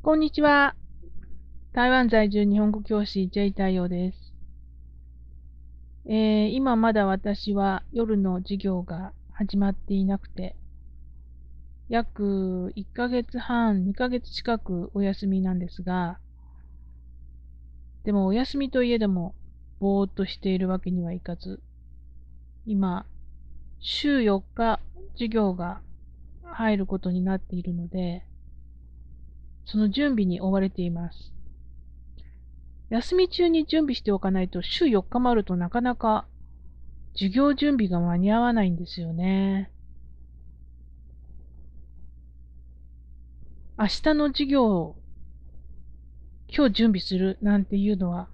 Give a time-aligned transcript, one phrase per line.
[0.00, 0.76] こんにちは。
[1.72, 4.32] 台湾在住日本語教師 J 太陽です。
[6.06, 10.54] えー、今まだ私は夜の授業が始まっていなくて、
[11.88, 16.20] 約1ヶ月半、2ヶ月近くお休みなんですが、
[18.04, 19.34] でもお休みといえども、
[19.80, 21.60] ぼーっとしているわけにはいかず、
[22.66, 23.04] 今、
[23.80, 24.78] 週4日
[25.14, 25.80] 授業が
[26.44, 28.27] 入ることになっているので、
[29.70, 31.32] その準備に追われています。
[32.88, 36.26] 休み中に準備しておかないと週4日もあるとなかなか
[37.12, 39.70] 授業準備が間に合わないんですよね。
[43.78, 44.96] 明日の授業を
[46.48, 48.30] 今日準備するなんていうのは、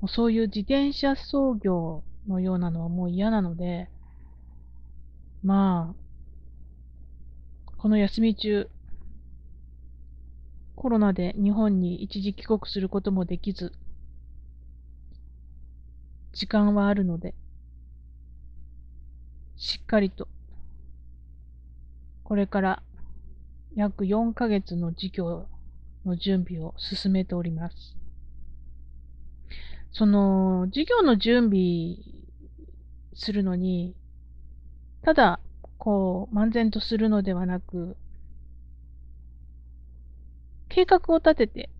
[0.00, 3.90] もうそういう自転車操業のようなのはもう嫌なので、
[5.42, 8.70] まあ、この休み中、
[10.80, 13.72] コロナで日本に一時帰国することもできず、
[16.32, 17.34] 時間はあるので、
[19.56, 20.28] しっかりと、
[22.22, 22.82] これから
[23.74, 25.48] 約4ヶ月の授業
[26.06, 27.96] の準備を進めております。
[29.90, 31.96] その、授業の準備
[33.14, 33.96] するのに、
[35.02, 35.40] ただ、
[35.76, 37.96] こう、漫然とするのではなく、
[40.78, 41.70] 計画を立てて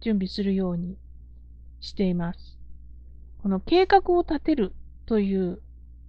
[0.00, 0.96] 準備するように
[1.80, 2.58] しています。
[3.44, 4.72] この計画を立てる
[5.06, 5.60] という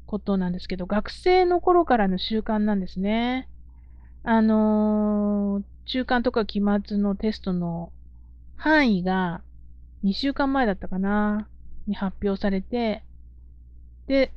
[0.08, 3.48] ことなんですけど、学生の頃からの習慣なんですね。
[4.24, 7.92] あのー、中間とか期末のテストの
[8.56, 9.44] 範囲が
[10.04, 11.48] 2週間前だったかな
[11.86, 13.04] に発表されて、
[14.08, 14.34] で、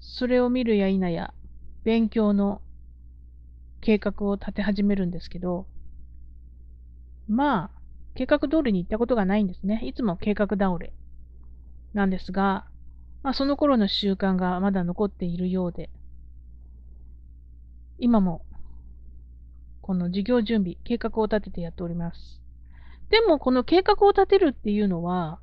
[0.00, 1.34] それを見るや否や、
[1.84, 2.62] 勉強の
[3.86, 5.64] 計画を立て始めるんですけど、
[7.28, 7.70] まあ、
[8.16, 9.80] 計画通りに行ったことがないんですね。
[9.84, 10.92] いつも計画倒れ
[11.94, 12.66] なんですが、
[13.22, 15.88] まあ、その頃の習慣がまだ残っているようで、
[18.00, 18.44] 今も、
[19.82, 22.42] この授業準備、計画を立ててやっております。
[23.10, 25.38] でも、この計画を立てるっていうのは、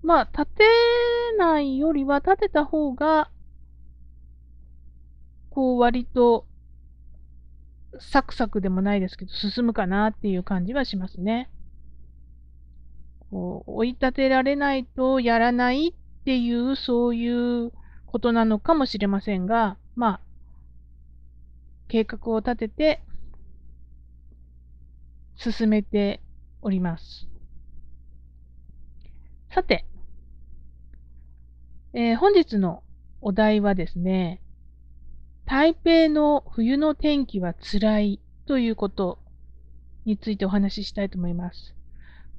[0.00, 0.64] まあ、立て
[1.36, 3.32] ないよりは立てた方が、
[5.50, 6.46] こう、割と
[8.00, 11.50] サクサクでもないですけど、進むかなっていう感じはしますね。
[13.30, 15.92] こう追い立てられないとやらないっ
[16.24, 17.72] ていう、そういう
[18.06, 20.20] ことなのかもしれませんが、まあ、
[21.88, 23.02] 計画を立てて、
[25.36, 26.22] 進めて
[26.62, 27.28] おります。
[29.50, 29.86] さて、
[31.92, 32.82] えー、本日の
[33.20, 34.40] お題はですね、
[35.46, 39.20] 台北の冬の天気は辛いということ
[40.04, 41.72] についてお話ししたいと思います。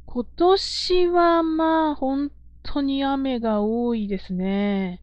[0.05, 2.31] 今年はまあ本
[2.63, 5.01] 当に雨が多いですね。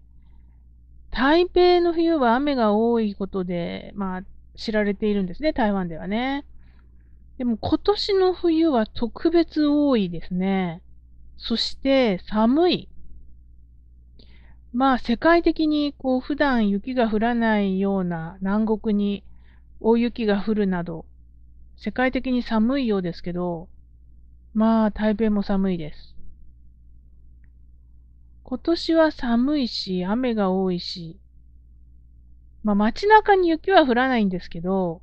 [1.10, 4.22] 台北の冬は雨が多いことで、まあ
[4.54, 6.44] 知られているんですね、台湾ではね。
[7.38, 10.82] でも今年の冬は特別多いですね。
[11.38, 12.88] そして寒い。
[14.74, 19.22] まあ世界的にこう普段雪が降らないような南国に
[19.78, 21.06] 大雪が降るなど、
[21.76, 23.68] 世界的に寒いようですけど、
[24.52, 26.16] まあ台北も寒いです。
[28.42, 31.20] 今年は寒いし、雨が多いし、
[32.64, 35.02] まあ街中に雪は降らないんですけど、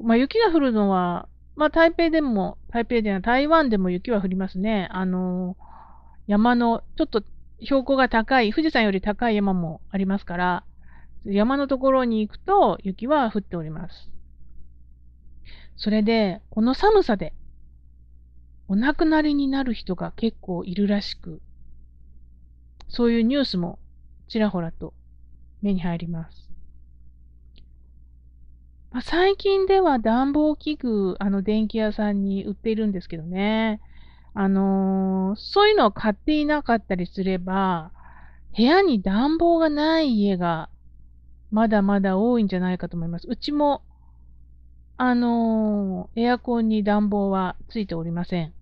[0.00, 4.88] まあ雪が降るのは、まあ台北でも、台北では台湾でも雪は降りますね。
[4.92, 5.58] あの、
[6.26, 7.22] 山のちょっと
[7.60, 10.64] 標高が高い、富士山より高い山もありますから、
[11.24, 14.10] 山のところに行くと雪は降っております。
[15.76, 17.34] それで、この寒さで、
[18.68, 21.40] お亡くなりになる人が結構いるらしく、
[22.88, 23.78] そういうニュースも
[24.28, 24.94] ちらほらと
[25.62, 26.50] 目に入ります。
[28.90, 33.80] まあ、最近では暖房器具、あの電気屋さんに売っているんですけどね。
[34.34, 37.92] あのー、そういうのを買っていなかったりすれば、
[38.56, 40.68] 部屋に暖房がない家が
[41.50, 43.28] まだまだ多いんじゃないかと思います。
[43.28, 43.82] うちも、
[44.96, 48.52] あのー、エアコンに暖房はついておりません。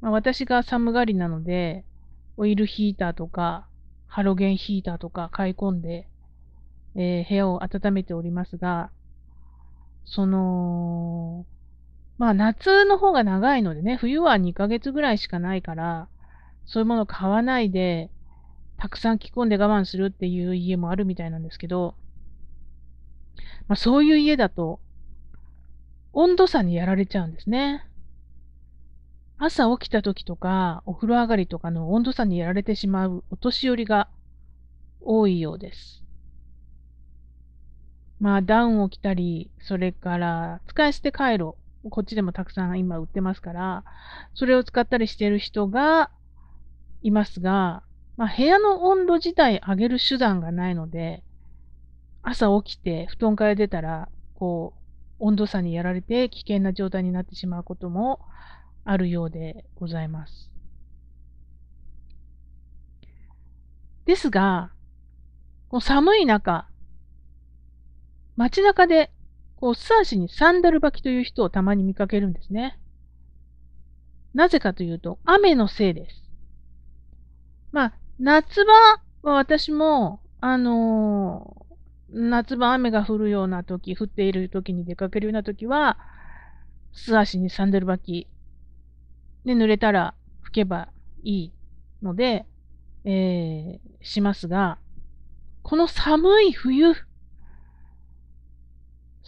[0.00, 1.84] まあ、私が寒がりなので、
[2.36, 3.66] オイルヒーターとか、
[4.06, 6.08] ハロゲンヒーターとか買い込んで、
[6.96, 8.90] えー、部屋を温めておりますが、
[10.04, 11.46] その、
[12.18, 16.08] まあ夏の方が長いのでね、冬は2ヶ月ぐらいしかないから、
[16.66, 18.10] そういうものを買わないで、
[18.76, 21.94] たくさん着込んで我慢するっていう家もあるみたいなんですけど、
[23.68, 24.80] まあそういう家だと、
[26.12, 27.86] 温度差にやられちゃうんですね。
[29.38, 34.08] 朝起きた時とか、お風呂上がりとかの温度差にやられてしまうお年寄りが
[35.00, 36.02] 多いようです。
[38.18, 41.56] まあ、ダウンを着たり、それから、使い捨てカイロ、
[41.90, 43.84] こっちでもたくさん今売ってますから、
[44.34, 46.10] それを使ったりしている人が
[47.02, 47.82] いますが、
[48.16, 51.22] まあ、部屋の温度自体上げる手段がないので、
[52.22, 54.78] 朝起きて布団から出たら、こう、
[55.20, 58.20] 温度差にやられて危険な状態になってしまうことも
[58.84, 60.50] あるようでございます。
[64.04, 64.72] ですが、
[65.68, 66.66] この寒い中、
[68.36, 69.10] 街中で、
[69.60, 72.78] こう、素足にサンダル履きという人をたまに見かけるんですね。
[74.32, 76.22] なぜかというと、雨のせいです。
[77.72, 78.72] まあ、夏場
[79.22, 85.98] は私も、あのー、夏場雨が降るような時、降っている時に出かけるような時は、
[86.92, 88.28] 素足にサンダル履き、
[89.44, 90.14] で、濡れたら
[90.44, 90.88] 拭けば
[91.24, 91.52] いい
[92.02, 92.46] ので、
[93.04, 94.78] えー、しますが、
[95.62, 96.94] この寒い冬、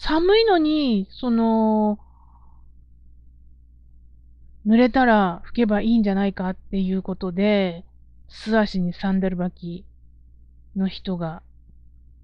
[0.00, 1.98] 寒いのに、その、
[4.66, 7.84] 濡れたら拭けばいいんじゃないかっていうことで、
[8.28, 9.84] 素足にサンダル履き
[10.74, 11.42] の人が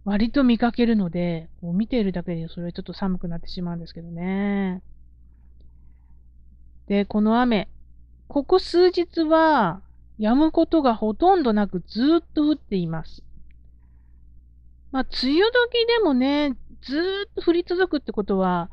[0.06, 4.82] 割と見かけるので、もう見ているだけでそれはちょっと寒くなってしまうんですけどね。
[6.86, 7.68] で、この雨、
[8.26, 9.82] ここ数日は
[10.18, 13.22] 止むことがほとんどなくずっと降っています。
[14.92, 16.56] まあ、梅雨時でもね、
[16.86, 18.70] ずっと降り続くってことは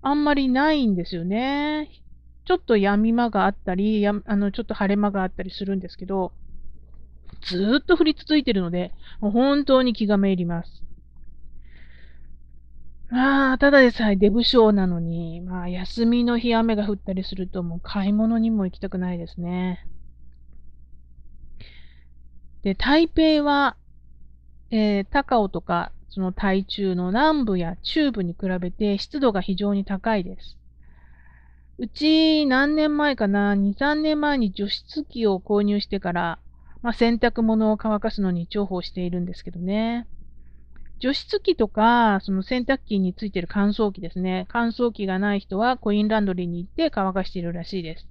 [0.00, 1.90] あんまりないんですよね。
[2.44, 6.32] ちょっと闇間があったり、やあのちょっと晴れ間があったりするんですけど、
[7.42, 10.84] ずっと降り続いてるので、もう本当に気がめいります。
[13.10, 19.86] まあ、ただでさえデブ症なのに、まあ、休みの日雨が降ったりすると、もう買い物にも行きたくないですね。
[22.62, 23.76] で、台北は、
[24.70, 30.56] えー、高尾とかその台中の南部や中部に比べて湿度が非常に高いです。
[31.76, 36.38] うち何年前かな、2、3年前に除湿機を購入してから、
[36.80, 40.06] まあ、洗濯物を乾かすのに重宝しているんですけどね。
[41.00, 44.46] 除湿機とか、その洗濯機についてる乾燥機ですね。
[44.48, 48.08] 乾燥機がない人はコインランドリーに行って乾かしているらしいです。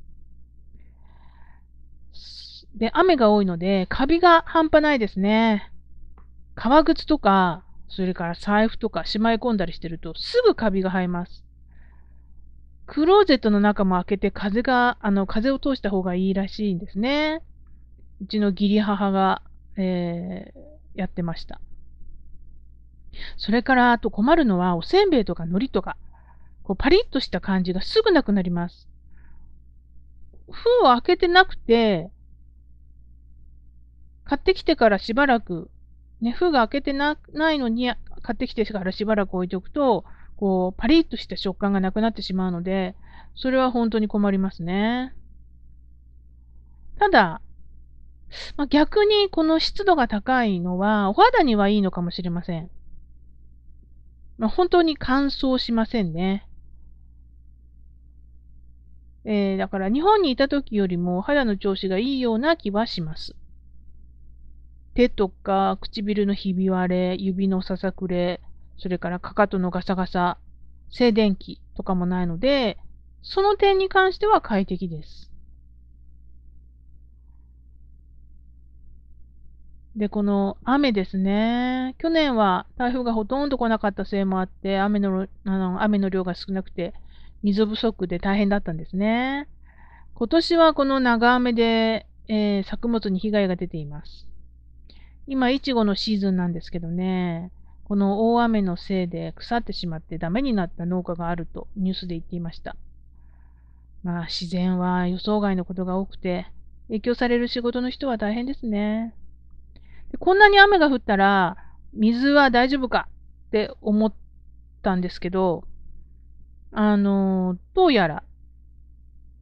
[2.75, 5.71] で、雨が多いので、カビが半端ないですね。
[6.53, 11.45] 革靴とか、それから財布とかしまい込んだりしてるとすぐカビが生えます。
[12.87, 17.41] クローゼットの中も開けて風が、あの、風を通した方がいいらしいんですね。
[18.21, 19.41] うちの義理母が、
[19.75, 20.59] えー、
[20.99, 21.59] やってました。
[23.37, 25.97] それから、あと困るのは、おせんべいとか海苔とか、
[26.63, 28.87] こうパリッとした感じがすぐなくなります。
[30.51, 32.11] 封を開けてなくて、
[34.25, 35.69] 買ってきてからしばらく
[36.21, 37.91] ね、封が開けてなないのに
[38.21, 40.05] 買ってきてからしばらく置いておくと、
[40.37, 42.95] こう、パリッとした食感がなくなってしまうので、
[43.35, 45.13] それは本当に困りますね。
[46.97, 47.41] ただ、
[48.57, 52.69] まあ、逆にこの湿度が高いのは、お肌にはいいのかもしれません。
[54.37, 56.47] まあ、本当に乾燥しませんね。
[59.23, 63.35] えー、だから日本にいた時よりも肌の調子がいいような気はします。
[64.95, 68.39] 手とか唇のひび割れ、指のささくれ、
[68.77, 70.37] それからかかとのガサガサ、
[70.89, 72.77] 静電気とかもないので、
[73.21, 75.29] その点に関しては快適です。
[79.97, 81.95] で、この雨ですね。
[81.97, 86.93] 去年は台風がほとんど来なかったせいもあって、雨のあの雨の量が少なくて、
[87.43, 89.49] 水不足で大変だったんですね。
[90.13, 94.27] 今年はこの長雨で、えー、作物に被害が出ています。
[95.27, 97.51] 今、いちごのシーズンなんですけどね、
[97.85, 102.75] この大雨のせいで腐ってしまってダメになった農家があるとニュースで言っていました。
[104.03, 106.47] まあ、自然は予想外のことが多くて、
[106.87, 109.15] 影響される仕事の人は大変ですね。
[110.11, 111.57] でこんなに雨が降ったら、
[111.93, 113.07] 水は大丈夫か
[113.47, 114.13] って思っ
[114.83, 115.63] たんですけど、
[116.71, 118.23] あの、どうやら、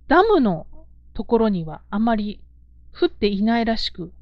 [0.07, 0.67] ダムの
[1.13, 2.39] ところにはあまり
[2.93, 4.13] 降っていないらしく、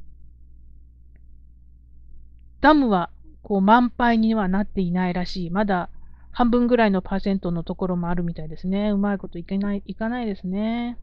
[2.62, 3.10] ダムは
[3.44, 5.50] こう満杯にはなっていないらしい。
[5.50, 5.90] まだ
[6.32, 8.92] 半分ぐらいのパーセントのところもあるみたいですね。
[8.92, 10.98] うまいこといけない、いかないですね。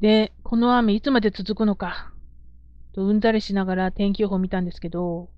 [0.00, 2.12] で、この雨いつまで続くのか、
[2.92, 5.30] とうんざりしながら天気予報見たんですけど、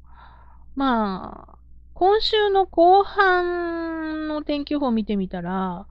[0.75, 1.59] まあ、
[1.95, 5.87] 今週の後半の天気予報を見てみたら、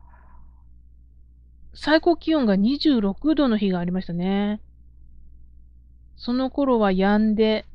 [1.74, 4.62] 最高気温が26度の日がありましたね。
[6.18, 7.66] その頃は止んで、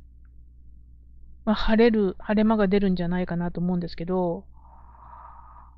[1.45, 4.45] まあ、晴れる、晴れ間が出るんじゃないかなと思うんですけど、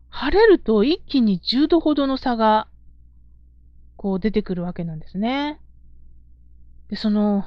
[0.09, 2.69] 晴れると一気に10度ほどの差が、
[3.97, 5.61] こう出てくるわけなんですね。
[6.89, 7.45] で、その、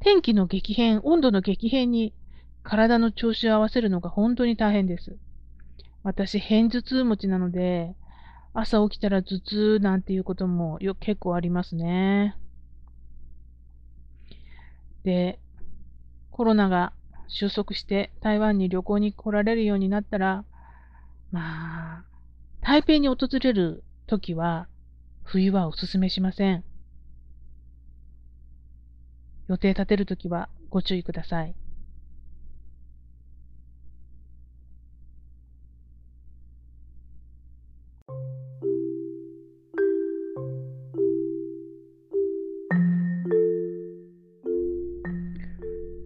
[0.00, 2.14] 天気の激変、温度の激変に
[2.62, 5.16] 体の調子を合わせるのが本当に大変です。
[6.02, 7.94] 私、偏頭痛持ちなので、
[8.54, 12.36] 朝起きたら頭痛なんていうこともよ結構ありますね。
[15.04, 15.38] で、
[16.30, 16.92] コロナが
[17.28, 20.44] 収束して台湾に旅行に来られるようになったら、
[21.30, 22.04] まあ、
[22.60, 24.68] 台北に訪れる時は、
[25.24, 26.64] 冬はおすすめしません。
[29.48, 31.54] 予定立てるときはご注意ください。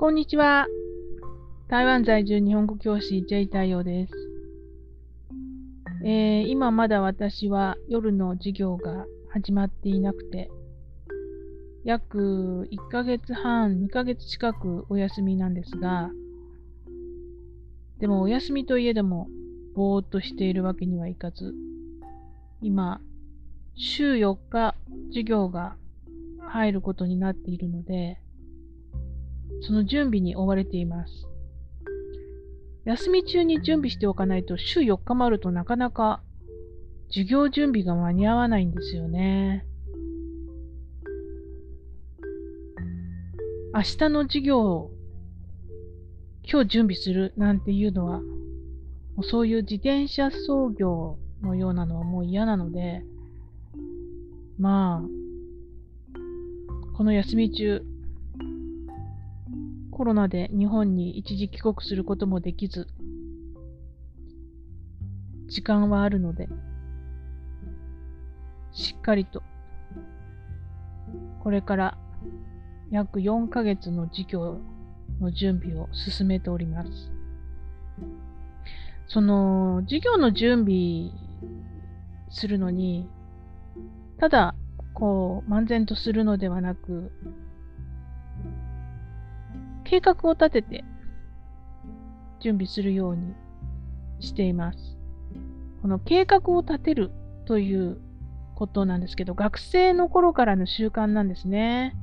[0.07, 0.69] こんにちは。
[1.67, 4.13] 台湾在住日本語教師 J 太陽です。
[6.05, 10.49] えー、今まだ私は夜の授業が始まっていなくて、
[11.83, 16.13] 約1ヶ月半、2ヶ月近くお休みなんですが、
[17.99, 19.27] でもお休みといえども、
[19.75, 21.53] ぼーっとしているわけにはいかず、
[22.63, 23.01] 今、
[23.75, 24.77] 週4日
[25.09, 25.75] 授業が
[26.47, 28.21] 入ることになっているので、
[29.63, 31.27] その準備に追われています。
[32.85, 36.23] 休み中に準備しておかないと週4日もあるとなかなか
[37.09, 39.67] 授業準備が間に合わないんですよね。
[43.75, 44.91] 明日の授業を
[46.51, 48.25] 今日準備するなんていうのは、も
[49.19, 53.03] うそういう自転車操業のようなのはもう嫌なので、
[54.59, 56.17] まあ、
[56.97, 57.83] この休み中、
[59.97, 62.87] コロナで日本に一時帰国することもできず、
[65.49, 66.51] 時間はあるので、
[68.73, 69.43] しっかりと、
[71.43, 71.99] これから
[72.91, 74.61] 約4ヶ月の授業
[75.19, 76.91] の準備を進めております。
[79.07, 81.11] その、授業の準備
[82.29, 83.09] するのに、
[84.19, 84.55] ただ、
[84.93, 87.11] こう、漫然とするのではなく、
[89.87, 90.85] 計画を立てて
[92.41, 93.35] 準備するように
[94.21, 94.79] しています。
[95.83, 97.13] この計画を立てる
[97.47, 97.99] という
[98.57, 101.95] ことなんですけど、学生の頃からの習慣なんですね。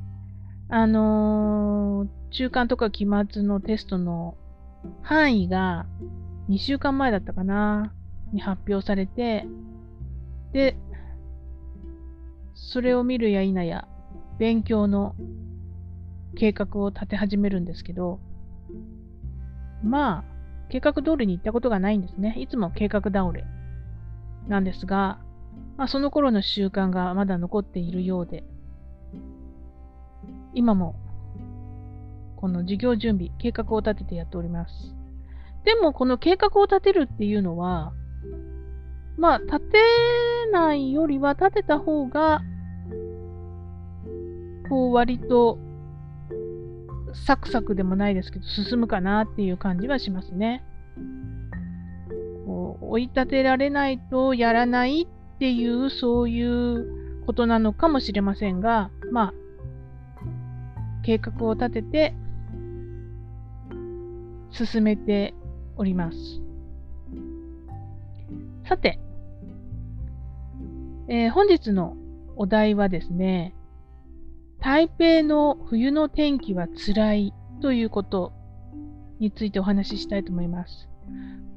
[0.69, 4.37] あのー、中間とか期末のテストの
[5.01, 5.85] 範囲が
[6.49, 7.93] 2週間前だったかな
[8.31, 9.45] に発表されて、
[10.53, 10.77] で、
[12.53, 13.87] それを見るや否や、
[14.39, 15.15] 勉強の
[16.35, 18.19] 計画を立て始めるんですけど、
[19.83, 20.23] まあ、
[20.69, 22.35] 計画通りに行ったことがないんですね。
[22.37, 23.45] いつも計画倒れ
[24.47, 25.19] なんですが、
[25.77, 28.43] まあ、その頃の習慣がまだ残っているようで、
[30.53, 30.95] 今も、
[32.37, 34.95] この授業準備、計画を立ててやっております。
[35.63, 37.93] でも、この計画を立てるっていうのは、
[39.17, 39.77] まあ、立て
[40.51, 42.41] ないよりは立てた方が、
[44.69, 45.57] こう、割と
[47.13, 50.63] サクサクでもないですけど、進むかなっていう感じはしますね。
[52.46, 59.34] こう追い立てられないとやらないっていう、そういうことなのかもしれませんが、まあ、
[61.03, 62.15] 計画を立てて、
[64.51, 65.34] 進めて
[65.77, 66.17] おります。
[68.67, 69.00] さて、
[71.10, 71.98] えー、本日の
[72.36, 73.55] お題はですね、
[74.63, 78.32] 台北の冬の天気は辛いということ
[79.20, 80.88] についてお話ししたいと思います。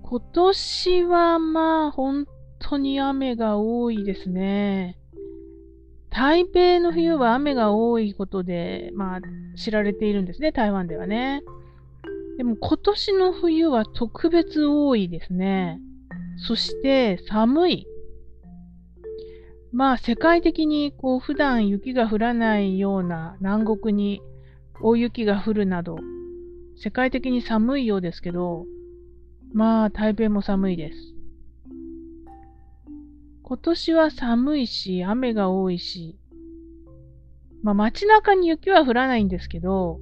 [0.02, 2.26] 今年はまあ本
[2.58, 4.98] 当に雨が多いですね。
[6.10, 9.20] 台北の冬は雨が多いことで、まあ
[9.56, 11.42] 知られているんですね、台湾ではね。
[12.38, 15.80] でも今年の冬は特別多いですね。
[16.38, 17.86] そして寒い。
[19.76, 24.22] まあ世界的にこう普段雪が降らないような南国に
[24.80, 25.98] 大雪が降るなど
[26.78, 28.64] 世界的に寒いようですけど
[29.52, 30.98] まあ台北も寒いです。
[33.42, 36.18] 今年は寒いし雨が多いし
[37.62, 40.00] まあ街中に雪は降らないんですけど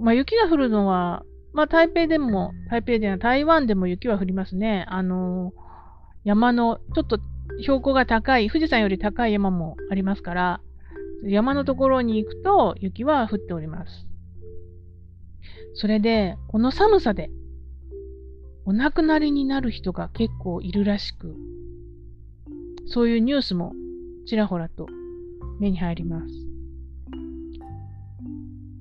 [0.00, 4.84] まあ雪が降るのはまあ、台北でも、台北では台湾でも雪は降りますね。
[4.88, 5.52] あの、
[6.24, 7.20] 山の、ちょっと
[7.60, 10.60] 標高が高い、富士山より高い山もありますから、
[11.24, 14.06] 山のところに行くと雪は降っております。
[15.74, 17.30] それで、この寒さで、
[18.66, 21.36] お亡くなりになる人が結構いるらしく、
[22.86, 23.72] そういうニュースも
[24.26, 24.86] ちらほらと
[25.60, 26.26] 目に入ります。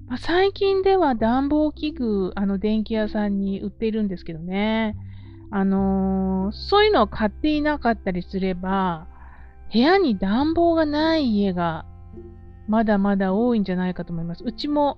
[0.07, 4.95] まあ、最近では暖房器具、あの電気屋さんに売っているんですけどね。
[5.55, 9.05] あのー、そういうのを買っていなかったりすれば、
[9.71, 11.85] 部屋に暖房がない家が
[12.67, 14.43] まだまだ多いんじゃないかと思います。
[14.43, 14.97] うちも、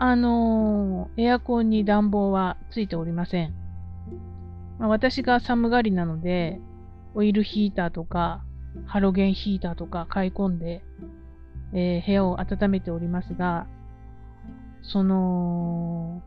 [0.00, 3.54] あのー、エアコンに暖房はついておりません。
[4.80, 6.60] まあ、私が寒がりなので、
[7.14, 8.42] オイルヒーターとか、
[8.86, 10.82] ハロゲンヒーターとか買い込んで、
[11.72, 13.68] えー、部屋を温めておりますが、
[14.82, 16.22] その、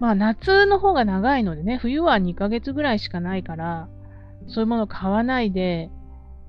[0.00, 3.88] まあ夏の方が長いのでね、冬は2ヶ月ぐらいしかないから、
[4.48, 5.90] そういうものを買わないで、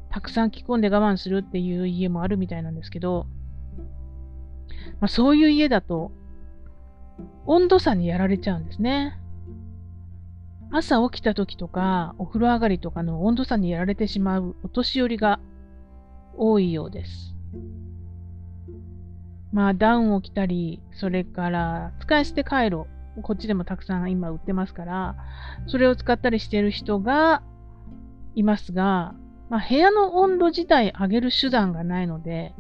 [0.09, 3.25] たくさん着込んで我慢するっていう家もあるみたいなんですけど、
[4.99, 6.11] まあ、そういう家だと、
[7.45, 9.19] 温度差にやられちゃうんですね。
[10.71, 15.39] 朝起きた時とか、お風呂上がりとかの温度差にやられてしまうお年寄りが
[16.37, 17.35] 多いようです。
[19.51, 22.87] まあ、ダウンを着たり、それから、使い捨てカイロ、
[23.21, 25.15] こっちでもたくさん今売ってますから、
[25.67, 27.43] それを使ったりしている人が
[28.35, 29.13] いますが、
[29.49, 32.55] まあ、部屋の温度自体上げる手段がないので、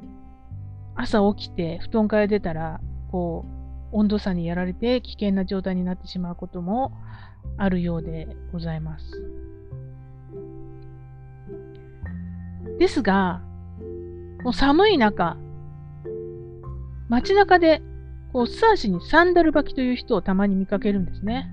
[0.95, 2.81] 朝起きて布団から出たら、
[3.11, 3.45] こ
[3.91, 6.91] う、温度差にやられて危険な状態になってしまうことも
[7.57, 9.05] あるようでございます。
[12.79, 13.41] ですが、
[14.43, 15.37] もう寒い中、
[17.07, 17.81] 街中で、
[18.33, 21.49] こう、素足にサンダル履きという人をたまに見かけるんですね。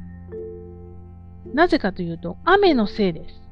[1.52, 3.42] なぜかというと、雨のせいです。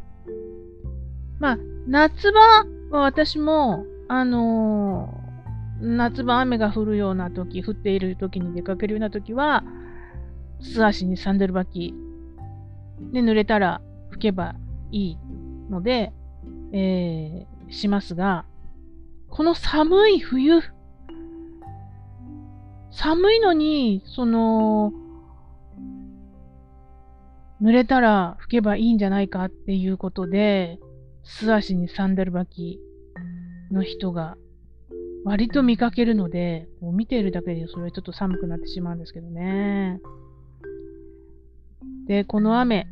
[1.38, 9.62] まあ、夏場は私も、あのー、夏場雨が降るような時、降っている時に出かけるような時は、
[10.60, 11.94] 素足にサンダル履き
[13.12, 13.80] で、濡れたら
[14.12, 14.54] 拭けば
[14.90, 15.18] いい
[15.70, 16.12] ので、
[16.72, 18.46] えー、しますが、
[19.28, 20.62] この寒い冬、
[22.90, 24.92] 寒いのに、その、
[27.60, 30.78] 濡れたら拭けばいいんじゃないかっていうことで、
[31.24, 32.80] 素足にサンダル履き
[33.70, 34.36] の人が
[35.24, 40.00] 割と見かけるので、もう見ているだけでそれはちょっと寒くなってしまうんですけどね。
[42.06, 42.86] で、この雨、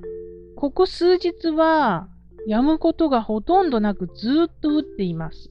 [0.57, 2.09] ここ数日は
[2.49, 5.51] 止むことがほとんどなくずっと降っています。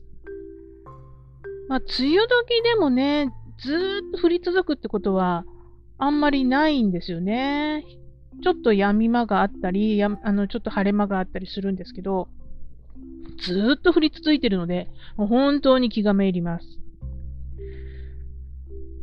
[1.68, 5.46] まあ、梅雨時でもね、ずっと降り続くってことは
[5.98, 7.84] あんまりないんですよね。
[8.44, 12.28] ちょっと闇間があったり、やあのちょっと晴れ間があったりするんですけど、
[13.40, 16.80] ずっと降り続いてるので、もう本当に気がめいります。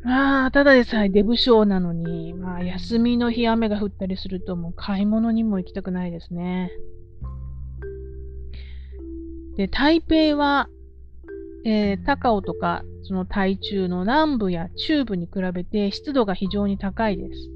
[0.04, 6.72] まあ、ただでさえデブ症なのに、まあ、休みの日雨が降ったりすると、もう買い物にも行きたくないですね。
[9.56, 10.68] で、台北は、
[11.64, 17.50] えー、高尾とか、その台中の南部や中部に比べて湿度が非常に高いです。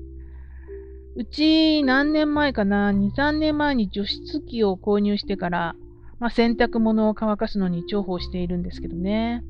[1.16, 5.74] うち何年前かな、2、3年前に除湿機を購入してから、
[6.18, 9.42] まあ、洗濯物を乾かすのに重宝しているんですけどね。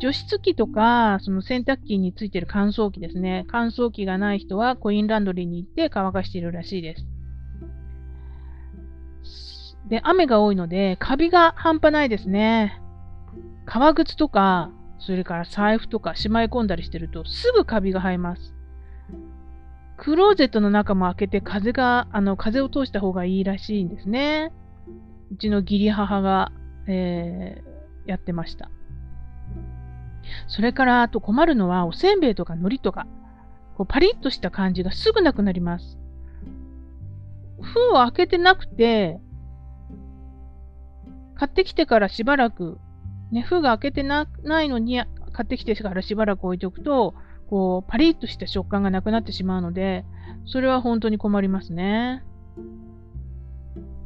[0.00, 3.44] 除湿機とか、その洗濯機についてる乾燥機ですね。
[3.48, 7.04] 乾燥機がない人はコインランドリーに行って乾かしているらしいです。
[9.88, 12.80] で、雨が多いので、カビが半端ないですね。
[13.66, 18.54] 革靴とか、それから財布とかしまい込んだりしてると、すぐカビが生えます。
[19.96, 24.52] クローゼットの中も開けて風が、あの、風を通した方がいいらしいんですね。
[25.32, 26.52] うちの義理母が、
[26.86, 28.70] えー、やってました。
[30.46, 33.06] それから、あと困るのは、おせんべいとか海苔とか、
[33.76, 35.98] こうパリッとした感じがすぐなくなります。
[37.60, 39.20] 封を開けてなくて、
[41.34, 42.78] 買ってきてからしばらく、
[43.30, 47.14] ね、封が開けてなないのに、買ってきてからしばらく置いておくと、
[47.48, 50.04] こう、パリッとした食感がなくなってしまうので、
[50.46, 52.24] それは本当に困りますね。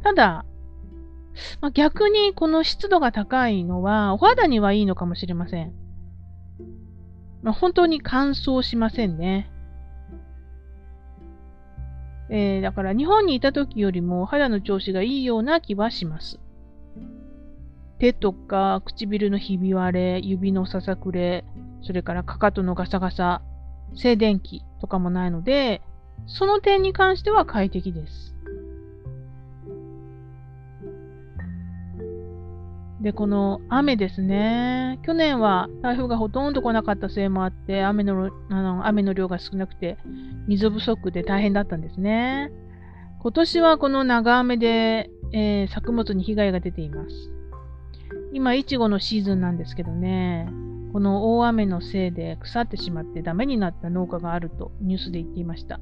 [0.02, 0.44] ただ、
[1.60, 5.72] まあ、逆にこの湿度が高いのは、お肌にはいいのかもしれません。
[7.42, 9.50] まあ、本当に乾燥しませんね。
[12.30, 16.40] えー、だから日本にいた時よりも肌の調子がいいような気はします。
[18.02, 21.44] 手とか唇のひび割れ、指のささくれ、
[21.82, 23.42] それからかかとのガサガサ、
[23.94, 25.82] 静電気とかもないので、
[26.26, 28.34] その点に関しては快適です。
[33.02, 34.98] で、この雨ですね。
[35.04, 39.96] 去年は台風がほとんど来なかったせいもあって、雨のあの雨の量が少なくて、
[40.48, 42.50] 水不足で大変だったんですね。
[43.20, 47.41] 今年はこの長雨で、えー、作物に被害が出ています。
[48.32, 50.48] 今、いちごのシーズンなんですけどね、
[50.92, 55.80] この大雨のせいで腐ってしまってダメになった農家があるとニュースで言っていました。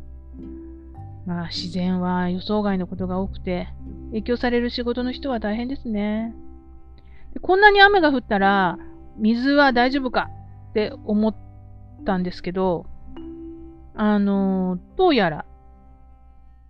[1.27, 3.69] まあ、自然は予想外のことが多くて、
[4.09, 6.35] 影響される仕事の人は大変ですね。
[7.41, 8.79] こんなに雨が降ったら、
[9.17, 10.29] 水は大丈夫か？
[10.71, 11.37] って思っ
[12.05, 12.87] たんですけど、
[13.95, 15.45] あの、どうやら、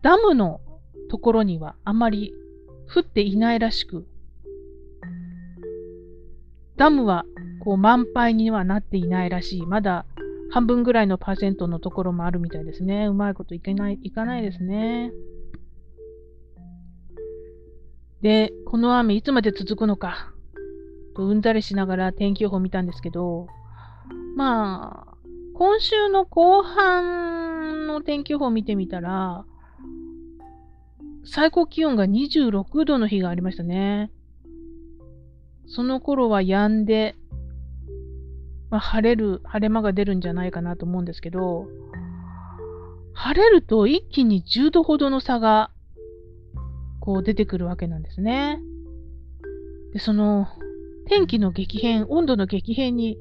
[0.03, 0.61] ダムの
[1.11, 2.35] ところにはあまり
[2.95, 4.07] 降っていないらしく、
[6.81, 7.27] ダムは
[7.63, 9.67] こう満杯にはなっていないらしい。
[9.67, 10.07] まだ
[10.51, 13.05] 半分ぐらいのパーセントのところもあるみたいですね。
[13.05, 15.13] うまいこといけない、いかないですね。
[18.23, 20.33] で、この雨いつまで続くのか。
[21.15, 23.47] とうんざりしながら天気予報見たんですけど、
[24.35, 25.15] まあ、
[25.53, 29.45] 今週の後半の天気予報を見てみたら、
[31.27, 34.11] 最高気温が26度の日がありましたね。
[35.71, 37.15] その頃は止んで、
[38.71, 41.69] まあ、晴れる、晴れ間が出るんじゃないかなと思うんですけど、
[43.13, 45.71] 晴れると一気に10度ほどの差が、
[46.99, 48.61] こう出てくるわけなんですね。
[49.93, 50.49] で、その、
[51.07, 53.17] 天気の激変、温度の激変に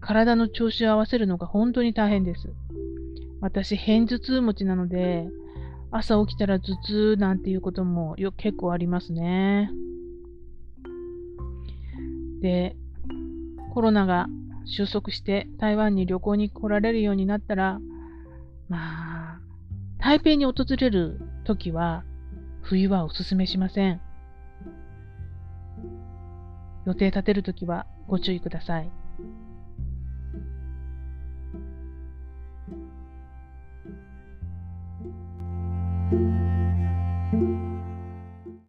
[0.00, 2.52] 体の調子を合わせるのが本当に大変です。
[3.40, 5.28] 私、偏頭痛持ちなので、
[5.92, 9.70] 朝起きたら頭痛なんていうこともよ結構ありますね。
[12.42, 12.76] で、
[13.72, 14.26] コロナが
[14.64, 17.80] 収束して台湾に旅行に来られるようになったら、
[18.68, 19.40] まあ、
[19.98, 22.04] 台北に訪れるときは、
[22.62, 24.00] 冬はおすすめしません。
[26.84, 28.90] 予定立てるときはご注意ください。
[36.12, 36.51] うん